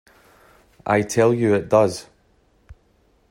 [0.83, 2.07] I tell you it does.